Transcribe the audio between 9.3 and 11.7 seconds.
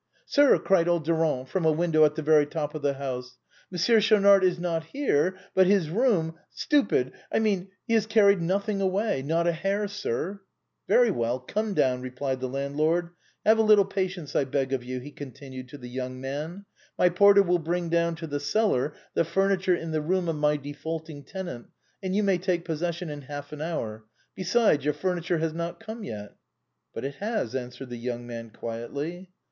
a hair, sir!" HOW THE BOHEMIAN CLUB WAS FORMED. 13" Very well;